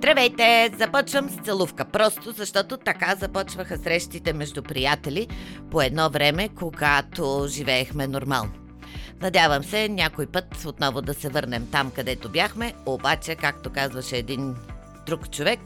[0.00, 0.70] Здравейте!
[0.78, 5.28] Започвам с целувка, просто защото така започваха срещите между приятели
[5.70, 8.52] по едно време, когато живеехме нормално.
[9.20, 14.54] Надявам се някой път отново да се върнем там, където бяхме, обаче, както казваше един
[15.06, 15.60] друг човек,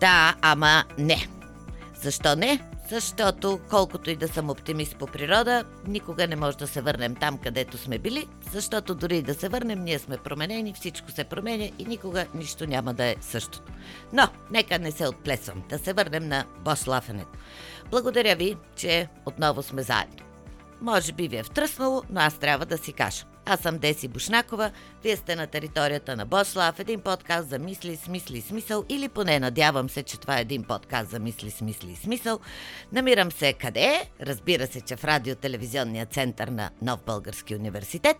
[0.00, 1.26] да, ама не.
[2.02, 2.60] Защо не?
[2.90, 7.38] Защото колкото и да съм оптимист по природа, никога не може да се върнем там,
[7.38, 11.64] където сме били, защото дори и да се върнем, ние сме променени, всичко се променя
[11.78, 13.72] и никога нищо няма да е същото.
[14.12, 17.38] Но, нека не се отплесвам, да се върнем на бошлафенето.
[17.90, 20.24] Благодаря ви, че отново сме заедно.
[20.80, 23.24] Може би ви е втръснало, но аз трябва да си кажа.
[23.46, 24.70] Аз съм Деси Бушнакова,
[25.02, 29.40] вие сте на територията на Бошлав, един подкаст за мисли, смисли и смисъл, или поне
[29.40, 32.40] надявам се, че това е един подкаст за мисли, смисли и смисъл.
[32.92, 34.10] Намирам се къде?
[34.20, 38.16] Разбира се, че в радио-телевизионния център на Нов Български университет.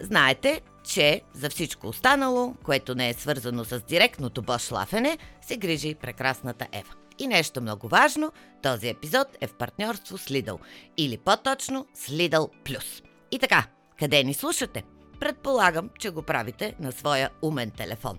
[0.00, 6.66] Знаете, че за всичко останало, което не е свързано с директното бошлафене, се грижи прекрасната
[6.72, 6.94] Ева.
[7.18, 10.58] И нещо много важно, този епизод е в партньорство с Lidl,
[10.96, 12.50] или по-точно с Lidl.
[13.30, 13.66] И така,
[14.02, 14.82] къде ни слушате?
[15.20, 18.18] Предполагам, че го правите на своя умен телефон.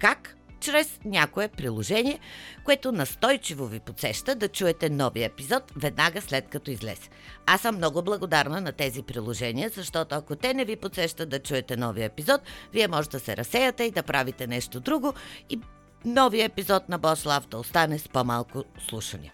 [0.00, 0.36] Как?
[0.60, 2.18] Чрез някое приложение,
[2.64, 7.08] което настойчиво ви подсеща да чуете новия епизод веднага след като излезе.
[7.46, 11.76] Аз съм много благодарна на тези приложения, защото ако те не ви подсещат да чуете
[11.76, 12.40] новия епизод,
[12.72, 15.14] вие може да се разсеяте и да правите нещо друго
[15.50, 15.60] и
[16.04, 19.32] новия епизод на Boss Love да остане с по-малко слушания.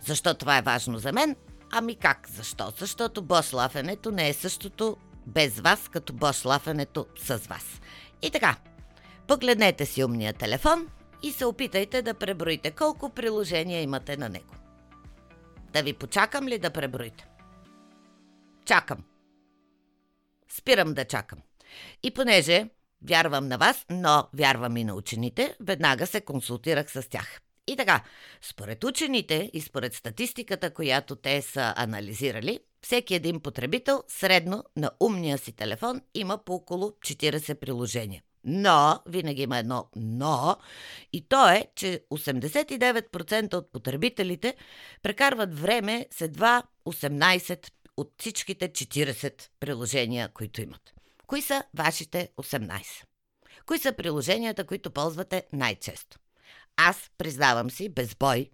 [0.00, 1.36] Защо това е важно за мен?
[1.70, 2.28] Ами как?
[2.28, 2.72] Защо?
[2.78, 7.80] Защото бошлафенето не е същото без вас, като бошлафенето с вас.
[8.22, 8.56] И така,
[9.28, 10.88] погледнете си умния телефон
[11.22, 14.54] и се опитайте да преброите колко приложения имате на него.
[15.72, 17.28] Да ви почакам ли да преброите?
[18.64, 18.98] Чакам.
[20.48, 21.38] Спирам да чакам.
[22.02, 22.68] И понеже
[23.08, 27.40] вярвам на вас, но вярвам и на учените, веднага се консултирах с тях.
[27.66, 28.04] И така,
[28.40, 35.38] според учените и според статистиката, която те са анализирали, всеки един потребител средно на умния
[35.38, 38.22] си телефон има по около 40 приложения.
[38.44, 40.56] Но, винаги има едно но,
[41.12, 44.56] и то е, че 89% от потребителите
[45.02, 50.94] прекарват време с едва 18 от всичките 40 приложения, които имат.
[51.26, 52.82] Кои са вашите 18?
[53.66, 56.18] Кои са приложенията, които ползвате най-често?
[56.76, 58.50] Аз, признавам си, без бой,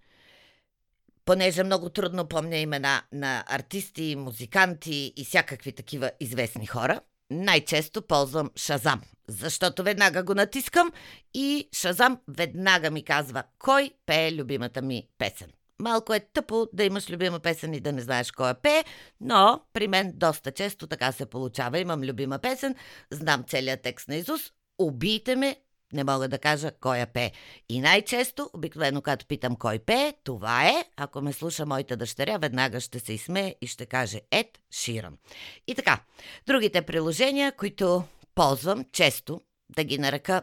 [1.25, 8.51] понеже много трудно помня имена на артисти, музиканти и всякакви такива известни хора, най-често ползвам
[8.57, 10.93] Шазам, защото веднага го натискам
[11.35, 15.49] и Шазам веднага ми казва кой пее любимата ми песен.
[15.79, 18.85] Малко е тъпо да имаш любима песен и да не знаеш кой е пее,
[19.21, 21.79] но при мен доста често така се получава.
[21.79, 22.75] Имам любима песен,
[23.11, 25.57] знам целият текст на Изус, убийте ме,
[25.93, 27.33] не мога да кажа кой я пее.
[27.69, 32.81] И най-често, обикновено като питам кой пее, това е, ако ме слуша моята дъщеря, веднага
[32.81, 35.19] ще се изсмее и ще каже Ед Ширан.
[35.67, 36.01] И така,
[36.47, 38.05] другите приложения, които
[38.35, 39.41] ползвам често,
[39.77, 40.43] да ги нарека,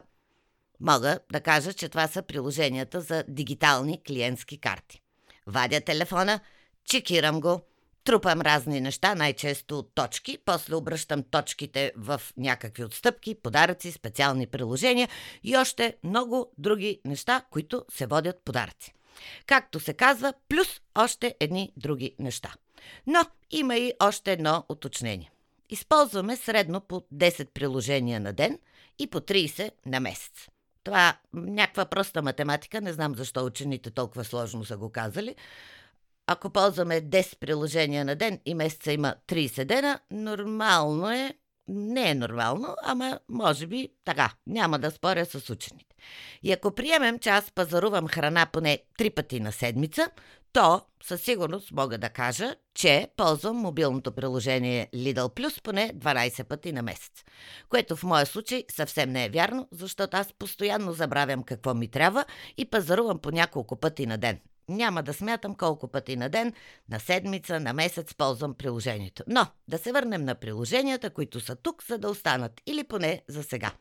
[0.80, 5.02] мога да кажа, че това са приложенията за дигитални клиентски карти.
[5.48, 6.40] Вадя телефона,
[6.86, 7.62] чекирам го,
[8.06, 15.10] трупам разни неща, най-често точки, после обръщам точките в някакви отстъпки, подаръци, специални приложения
[15.44, 18.94] и още много други неща, които се водят подаръци.
[19.46, 22.54] Както се казва, плюс още едни други неща.
[23.08, 23.20] Но
[23.52, 25.32] има и още едно уточнение.
[25.70, 28.60] Използваме средно по 10 приложения на ден
[29.00, 30.48] и по 30 на месец.
[30.84, 35.36] Това някаква проста математика, не знам защо учените толкова сложно са го казали,
[36.28, 41.34] ако ползваме 10 приложения на ден и месеца има 30 дена, нормално е,
[41.68, 44.34] не е нормално, ама може би така.
[44.48, 45.96] Няма да споря с учените.
[46.44, 50.10] И ако приемем, че аз пазарувам храна поне 3 пъти на седмица,
[50.54, 56.72] то със сигурност мога да кажа, че ползвам мобилното приложение Lidl Plus поне 12 пъти
[56.72, 57.24] на месец.
[57.70, 62.26] Което в моя случай съвсем не е вярно, защото аз постоянно забравям какво ми трябва
[62.58, 64.40] и пазарувам по няколко пъти на ден.
[64.70, 66.54] Няма да смятам колко пъти на ден,
[66.90, 69.24] на седмица, на месец ползвам приложението.
[69.28, 73.44] Но да се върнем на приложенията, които са тук, за да останат, или поне за
[73.44, 73.72] сега.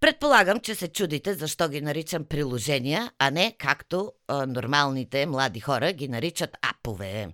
[0.00, 5.92] Предполагам, че се чудите защо ги наричам приложения, а не както а, нормалните млади хора
[5.92, 7.28] ги наричат апове.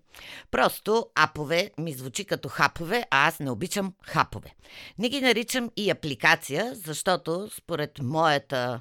[0.50, 4.54] Просто апове ми звучи като хапове, а аз не обичам хапове.
[4.98, 8.80] Не ги наричам и апликация, защото според моята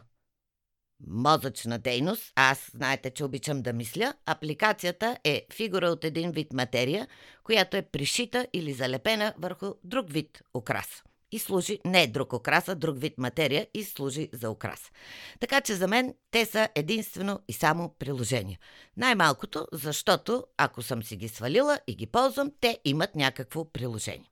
[1.08, 7.08] мозъчна дейност, аз знаете, че обичам да мисля, апликацията е фигура от един вид материя,
[7.44, 11.04] която е пришита или залепена върху друг вид украс.
[11.32, 14.92] и служи, не друг окрас, а друг вид материя и служи за окрас.
[15.40, 18.60] Така че за мен те са единствено и само приложения.
[18.98, 24.30] Най-малкото, защото ако съм си ги свалила и ги ползвам, те имат някакво приложение.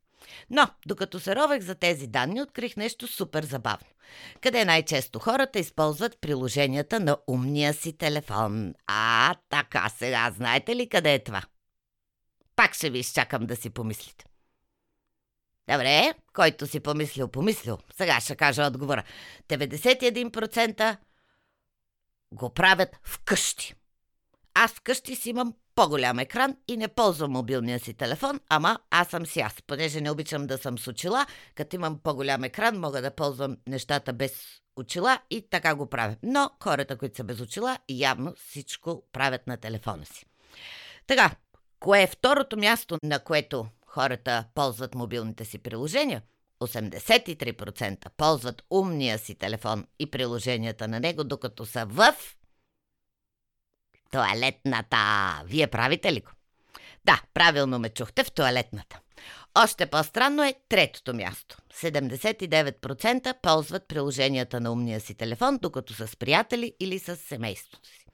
[0.50, 3.88] Но, докато се ровех за тези данни, открих нещо супер забавно.
[4.42, 8.74] Къде най-често хората използват приложенията на умния си телефон.
[8.88, 11.42] А, така сега, знаете ли къде е това?
[12.56, 14.26] Пак ще ви изчакам да си помислите.
[15.72, 17.78] Добре, който си помислил, помислил.
[17.98, 19.04] Сега ще кажа отговора.
[19.50, 20.98] 91%
[22.32, 23.76] го правят вкъщи.
[24.54, 29.26] Аз вкъщи си имам по-голям екран и не ползвам мобилния си телефон, ама аз съм
[29.26, 29.54] си аз.
[29.68, 31.26] Понеже не обичам да съм с очила,
[31.56, 34.34] като имам по-голям екран, мога да ползвам нещата без
[34.76, 36.16] очила и така го правя.
[36.24, 40.26] Но хората, които са без очила, явно всичко правят на телефона си.
[41.08, 41.32] Така,
[41.80, 46.22] кое е второто място, на което хората ползват мобилните си приложения?
[46.62, 52.14] 83% ползват умния си телефон и приложенията на него, докато са в
[54.12, 54.98] туалетната.
[55.46, 56.32] Вие правите ли го?
[57.06, 59.00] Да, правилно ме чухте в туалетната.
[59.56, 61.58] Още по-странно е третото място.
[61.74, 68.06] 79% ползват приложенията на умния си телефон, докато са с приятели или с семейството си.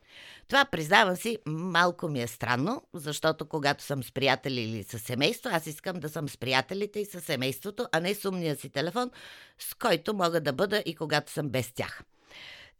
[0.47, 5.49] Това, признавам си, малко ми е странно, защото когато съм с приятели или с семейство,
[5.53, 9.11] аз искам да съм с приятелите и с семейството, а не с умния си телефон,
[9.59, 12.03] с който мога да бъда и когато съм без тях.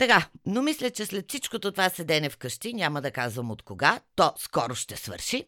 [0.08, 4.34] Така, но мисля, че след всичкото това седене вкъщи, няма да казвам от кога, то
[4.38, 5.46] скоро ще свърши.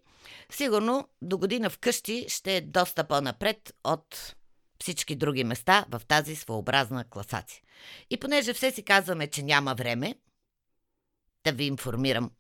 [0.50, 4.36] Сигурно до година вкъщи ще е доста по-напред от
[4.82, 7.62] всички други места в тази своеобразна класация.
[8.10, 10.16] И понеже все си казваме, че няма време,
[11.44, 12.32] да ви информирам,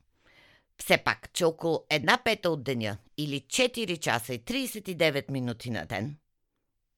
[0.77, 5.85] все пак, че около една пета от деня или 4 часа и 39 минути на
[5.85, 6.17] ден,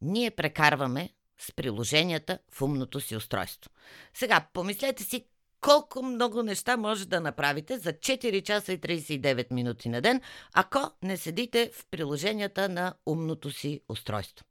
[0.02, 3.72] ние прекарваме с приложенията в умното си устройство.
[4.14, 5.26] Сега, помислете си
[5.62, 10.22] колко много неща може да направите за 4 часа и 39 минути на ден,
[10.54, 14.46] ако не седите в приложенията на умното си устройство.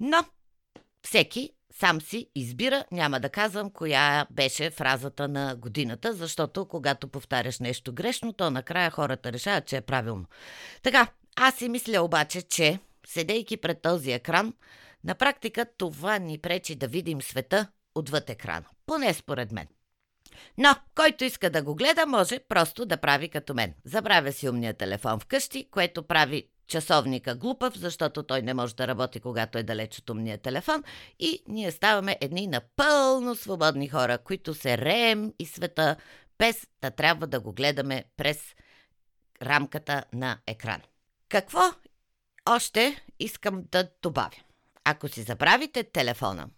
[0.00, 0.24] Но
[1.02, 7.58] всеки сам си избира, няма да казвам коя беше фразата на годината, защото когато повтаряш
[7.58, 10.24] нещо грешно, то накрая хората решават, че е правилно.
[10.82, 11.06] Така,
[11.36, 14.54] аз си мисля обаче, че седейки пред този екран,
[15.04, 18.64] на практика това ни пречи да видим света отвъд екрана.
[18.86, 19.66] Поне според мен.
[20.58, 23.74] Но, който иска да го гледа, може просто да прави като мен.
[23.84, 29.20] Забравя си умния телефон вкъщи, което прави часовника глупав, защото той не може да работи,
[29.20, 30.84] когато е далеч от умния телефон
[31.18, 35.96] и ние ставаме едни напълно свободни хора, които се реем и света,
[36.38, 38.54] без да трябва да го гледаме през
[39.42, 40.80] рамката на екран.
[41.28, 41.60] Какво
[42.48, 44.36] още искам да добавя?
[44.84, 46.48] Ако си забравите телефона,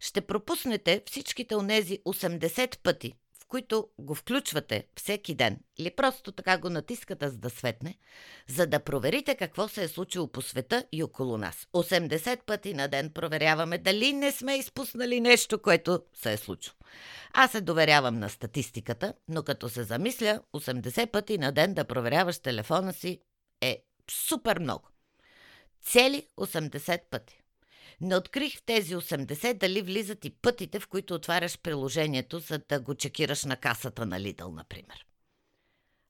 [0.00, 6.58] ще пропуснете всичките онези 80 пъти, в които го включвате всеки ден или просто така
[6.58, 7.98] го натискате за да светне,
[8.48, 11.66] за да проверите какво се е случило по света и около нас.
[11.74, 16.74] 80 пъти на ден проверяваме дали не сме изпуснали нещо, което се е случило.
[17.32, 22.38] Аз се доверявам на статистиката, но като се замисля, 80 пъти на ден да проверяваш
[22.38, 23.20] телефона си
[23.60, 24.93] е супер много.
[25.84, 27.40] Цели 80 пъти.
[28.00, 32.80] Не открих в тези 80 дали влизат и пътите, в които отваряш приложението, за да
[32.80, 35.06] го чекираш на касата на Lidl, например.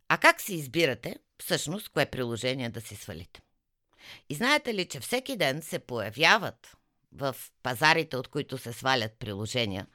[0.08, 3.42] А как си избирате, всъщност, кое приложение да си свалите?
[4.28, 6.76] И знаете ли, че всеки ден се появяват
[7.12, 9.86] в пазарите, от които се свалят приложения,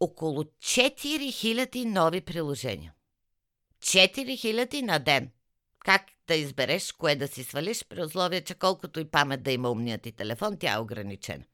[0.00, 2.94] около 4000 нови приложения.
[3.80, 5.30] 4000 на ден.
[5.84, 9.70] Как да избереш кое да си свалиш, при условие, че колкото и памет да има
[9.70, 11.44] умният ти телефон, тя е ограничена.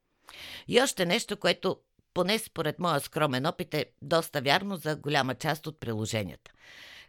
[0.67, 1.77] И още нещо, което
[2.13, 6.51] поне според моя скромен опит е доста вярно за голяма част от приложенията.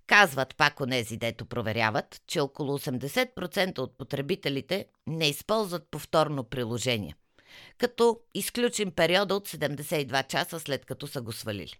[0.07, 7.15] Казват пак онези, дето проверяват, че около 80% от потребителите не използват повторно приложение,
[7.79, 11.75] като изключим периода от 72 часа след като са го свалили.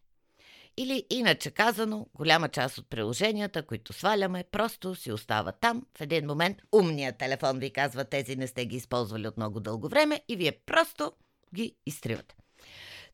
[0.81, 5.87] Или иначе казано, голяма част от приложенията, които сваляме, просто си остават там.
[5.99, 9.89] В един момент умният телефон ви казва, тези не сте ги използвали от много дълго
[9.89, 11.13] време и вие просто
[11.55, 12.37] ги изтривате.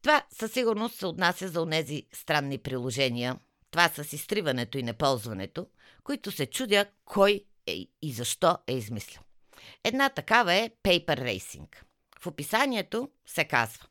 [0.02, 3.38] Това със сигурност се отнася за онези странни приложения,
[3.70, 5.66] това с изтриването и неползването,
[6.02, 9.22] които се чудя кой е и защо е измислил.
[9.84, 11.76] Една такава е Paper Racing.
[12.20, 13.86] В описанието се казва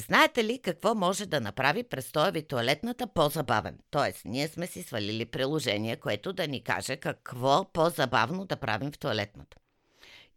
[0.00, 3.78] Знаете ли какво може да направи престоя ви туалетната по-забавен?
[3.90, 8.98] Тоест, ние сме си свалили приложение, което да ни каже какво по-забавно да правим в
[8.98, 9.56] туалетната.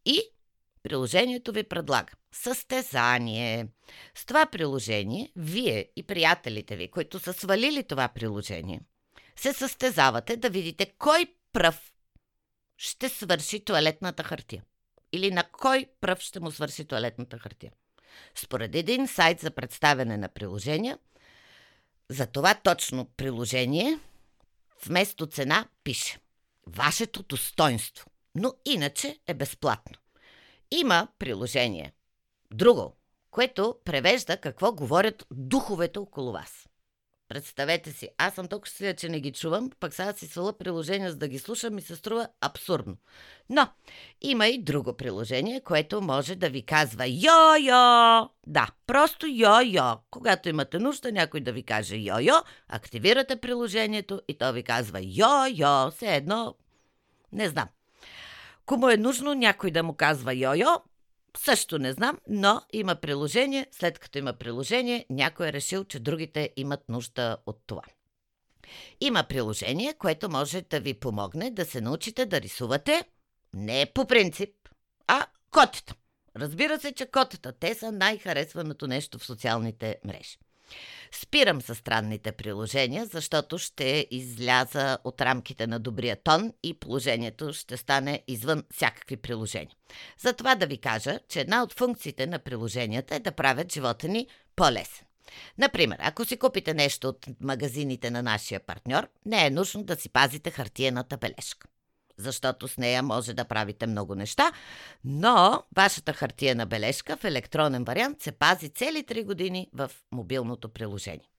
[0.05, 0.21] И
[0.83, 3.67] приложението ви предлага състезание.
[4.15, 8.81] С това приложение, вие и приятелите ви, които са свалили това приложение,
[9.35, 11.93] се състезавате да видите кой пръв
[12.77, 14.63] ще свърши туалетната хартия.
[15.11, 17.71] Или на кой пръв ще му свърши туалетната хартия.
[18.35, 20.97] Според един сайт за представяне на приложения,
[22.09, 23.99] за това точно приложение
[24.85, 26.19] вместо цена пише
[26.67, 29.97] Вашето достоинство, но иначе е безплатно.
[30.71, 31.93] Има приложение
[32.51, 32.95] друго,
[33.31, 36.68] което превежда какво говорят духовете около вас.
[37.29, 41.09] Представете си, аз съм толкова щастлива, че не ги чувам, пък сега си свала приложение,
[41.09, 42.98] за да ги слушам и се струва абсурдно.
[43.50, 43.67] Но
[44.21, 48.29] има и друго приложение, което може да ви казва йо-йо.
[48.48, 49.98] Да, просто йо-йо.
[50.12, 55.91] Когато имате нужда някой да ви каже йо-йо, активирате приложението и то ви казва йо-йо.
[55.91, 56.55] Все едно,
[57.31, 57.67] не знам.
[58.65, 60.81] Кому е нужно някой да му казва йо-йо,
[61.38, 63.67] също не знам, но има приложение.
[63.71, 67.81] След като има приложение, някой е решил, че другите имат нужда от това.
[69.01, 73.03] Има приложение, което може да ви помогне да се научите да рисувате
[73.53, 74.55] не по принцип,
[75.07, 75.93] а котета.
[76.36, 80.38] Разбира се, че котета, те са най-харесваното нещо в социалните мрежи.
[81.11, 87.77] Спирам с странните приложения, защото ще изляза от рамките на добрия тон и положението ще
[87.77, 89.75] стане извън всякакви приложения.
[90.17, 94.27] Затова да ви кажа, че една от функциите на приложенията е да правят живота ни
[94.55, 95.05] по-лесен.
[95.57, 100.09] Например, ако си купите нещо от магазините на нашия партньор, не е нужно да си
[100.09, 101.67] пазите хартиената бележка
[102.19, 104.51] защото с нея може да правите много неща,
[105.03, 111.29] но вашата хартиена бележка в електронен вариант се пази цели 3 години в мобилното приложение.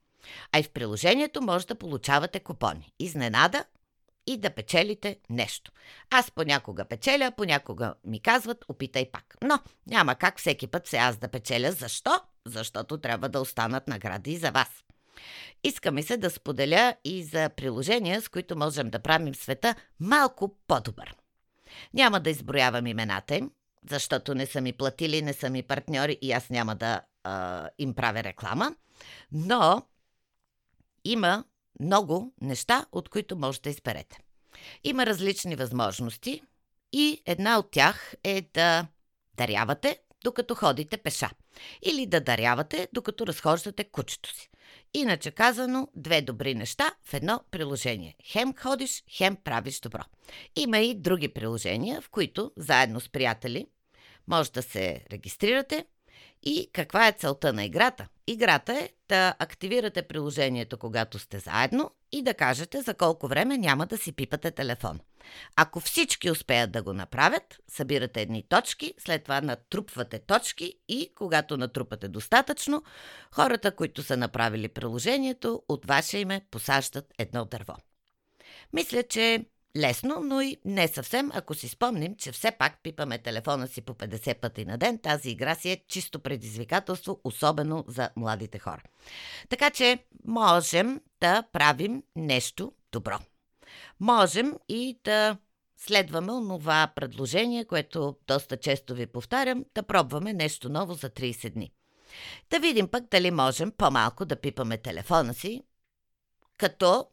[0.52, 2.92] А и в приложението може да получавате купони.
[2.98, 3.64] Изненада
[4.26, 5.72] и да печелите нещо.
[6.10, 9.36] Аз понякога печеля, понякога ми казват, опитай пак.
[9.44, 11.72] Но няма как всеки път се аз да печеля.
[11.72, 12.20] Защо?
[12.46, 14.68] Защото трябва да останат награди и за вас.
[15.64, 20.56] Иска ми се да споделя и за приложения, с които можем да правим света малко
[20.66, 21.14] по-добър.
[21.94, 23.50] Няма да изброявам имената им,
[23.90, 27.94] защото не са ми платили, не са ми партньори и аз няма да а, им
[27.94, 28.74] правя реклама,
[29.32, 29.82] но
[31.04, 31.44] има
[31.80, 34.18] много неща, от които може да изберете.
[34.84, 36.42] Има различни възможности
[36.92, 38.86] и една от тях е да
[39.34, 41.30] дарявате, докато ходите пеша.
[41.82, 44.50] Или да дарявате, докато разхождате кучето си.
[44.94, 48.16] Иначе казано, две добри неща в едно приложение.
[48.24, 50.00] Хем ходиш, хем правиш добро.
[50.56, 53.66] Има и други приложения, в които заедно с приятели
[54.28, 55.86] може да се регистрирате.
[56.42, 58.08] И каква е целта на играта?
[58.26, 63.86] Играта е да активирате приложението, когато сте заедно и да кажете за колко време няма
[63.86, 65.00] да си пипате телефон.
[65.56, 71.56] Ако всички успеят да го направят, събирате едни точки, след това натрупвате точки и когато
[71.56, 72.82] натрупате достатъчно,
[73.32, 77.76] хората, които са направили приложението, от ваше име посаждат едно дърво.
[78.72, 79.44] Мисля, че
[79.76, 83.94] лесно, но и не съвсем, ако си спомним, че все пак пипаме телефона си по
[83.94, 84.98] 50 пъти на ден.
[84.98, 88.82] Тази игра си е чисто предизвикателство, особено за младите хора.
[89.48, 93.18] Така че можем да правим нещо добро.
[94.00, 95.36] Можем и да
[95.76, 101.72] следваме онова предложение, което доста често ви повтарям, да пробваме нещо ново за 30 дни.
[102.50, 105.62] Да видим пък дали можем по-малко да пипаме телефона си,
[106.58, 107.06] като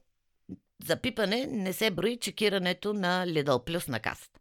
[0.85, 4.39] за пипане не се брои чекирането на Lidl Plus на каста.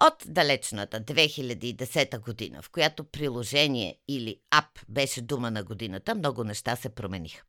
[0.00, 6.76] От далечната 2010 година, в която приложение или ап беше дума на годината, много неща
[6.76, 7.44] се промениха.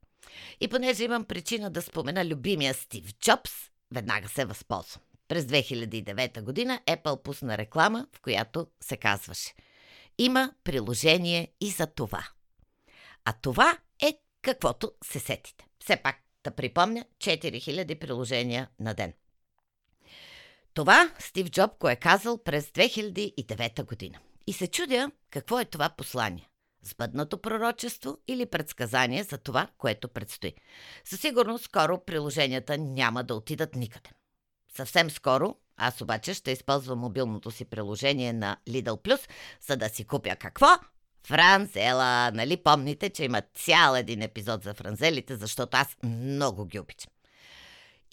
[0.62, 3.52] И понеже имам причина да спомена любимия Стив Джобс,
[3.92, 5.02] веднага се възползвам.
[5.28, 9.54] През 2009 година Apple пусна реклама, в която се казваше
[10.18, 12.28] Има приложение и за това.
[13.26, 15.68] А това е каквото се сетите.
[15.80, 19.14] Все пак да припомня 4000 приложения на ден.
[20.74, 24.20] Това Стив Джоб го е казал през 2009 година.
[24.48, 26.50] И се чудя какво е това послание.
[26.88, 30.54] Сбъднато пророчество или предсказание за това, което предстои.
[31.06, 34.10] Със сигурност скоро приложенията няма да отидат никъде.
[34.76, 39.30] Съвсем скоро аз обаче ще използвам мобилното си приложение на Lidl Plus,
[39.68, 40.68] за да си купя какво?
[41.28, 42.32] Франзела!
[42.32, 47.15] Нали помните, че има цял един епизод за франзелите, защото аз много ги обичам.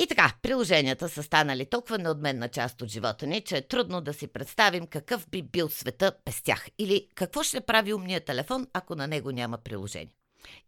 [0.02, 4.14] И така, приложенията са станали толкова неотменна част от живота ни, че е трудно да
[4.14, 6.66] си представим какъв би бил света без тях.
[6.78, 10.14] Или какво ще прави умния телефон, ако на него няма приложение.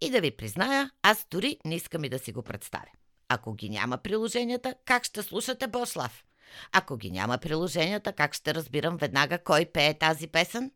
[0.01, 2.91] И да ви призная, аз дори не искам и да си го представя.
[3.29, 6.25] Ако ги няма приложенията, как ще слушате Бослав?
[6.73, 10.71] Ако ги няма приложенията, как ще разбирам веднага кой пее тази песен?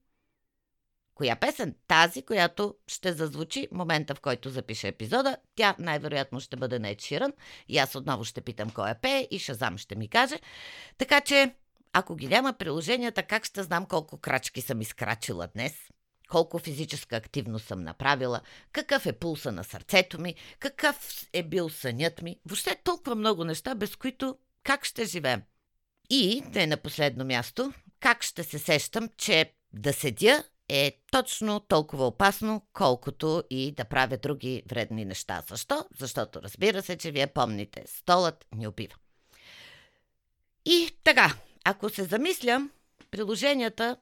[1.18, 1.74] Коя песен?
[1.88, 5.36] Тази, която ще зазвучи момента, в който запиша епизода.
[5.54, 7.32] Тя най-вероятно ще бъде на Ширан.
[7.68, 10.36] И аз отново ще питам кой е пее и Шазам ще ми каже.
[10.98, 11.54] Така че,
[11.92, 15.74] ако ги няма приложенията, как ще знам колко крачки съм изкрачила днес?
[16.28, 18.40] колко физическа активност съм направила,
[18.72, 22.40] какъв е пулса на сърцето ми, какъв е бил сънят ми.
[22.46, 25.42] Въобще толкова много неща, без които как ще живеем.
[26.10, 32.06] И, не на последно място, как ще се сещам, че да седя е точно толкова
[32.06, 35.42] опасно, колкото и да правя други вредни неща.
[35.48, 35.84] Защо?
[35.98, 38.94] Защото разбира се, че вие помните, столът ни убива.
[40.64, 42.70] И така, ако се замислям,
[43.10, 43.96] приложенията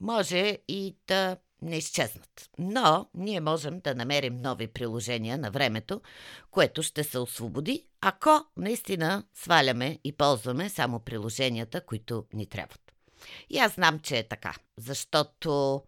[0.00, 2.50] може и да не изчезнат.
[2.58, 6.00] Но ние можем да намерим нови приложения на времето,
[6.50, 12.92] което ще се освободи, ако наистина сваляме и ползваме само приложенията, които ни трябват.
[13.50, 15.82] И аз знам, че е така, защото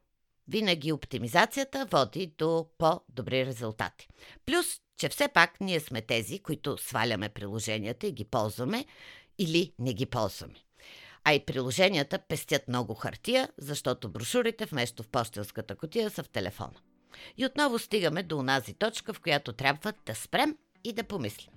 [0.50, 4.08] винаги оптимизацията води до по-добри резултати.
[4.46, 4.66] Плюс,
[4.98, 8.84] че все пак ние сме тези, които сваляме приложенията и ги ползваме
[9.38, 10.54] или не ги ползваме.
[11.24, 16.74] А и приложенията пестят много хартия, защото брошурите вместо в почтенската котия са в телефона.
[17.36, 21.52] И отново стигаме до онази точка, в която трябва да спрем и да помислим.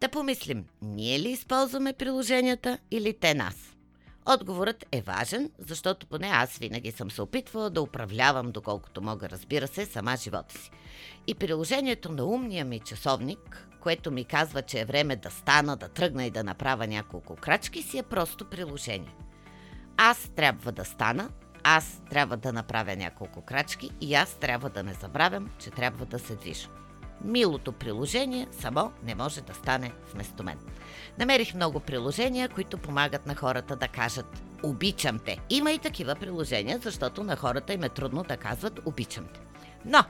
[0.00, 3.73] Да помислим, ние ли използваме приложенията или те нас?
[4.26, 9.68] Отговорът е важен, защото поне аз винаги съм се опитвала да управлявам, доколкото мога, разбира
[9.68, 10.70] се, сама живота си.
[11.26, 15.88] И приложението на умния ми часовник, което ми казва, че е време да стана, да
[15.88, 19.14] тръгна и да направя няколко крачки, си е просто приложение.
[19.96, 21.30] Аз трябва да стана,
[21.64, 26.18] аз трябва да направя няколко крачки и аз трябва да не забравям, че трябва да
[26.18, 26.68] се движа.
[27.20, 30.58] Милото приложение само не може да стане вместо мен.
[31.18, 35.38] Намерих много приложения, които помагат на хората да кажат обичам те.
[35.50, 39.40] Има и такива приложения, защото на хората им е трудно да казват обичам те.
[39.84, 40.04] Но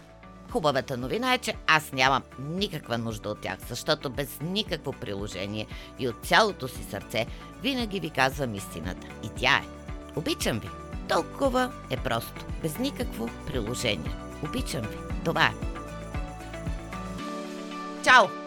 [0.51, 5.67] Хубавата новина е, че аз нямам никаква нужда от тях, защото без никакво приложение
[5.99, 7.27] и от цялото си сърце
[7.63, 9.07] винаги ви казвам истината.
[9.23, 9.65] И тя е.
[10.17, 10.69] Обичам ви.
[11.09, 12.47] Толкова е просто.
[12.63, 14.17] Без никакво приложение.
[14.45, 14.97] Обичам ви.
[15.25, 15.74] Това е.
[18.05, 18.44] Chao.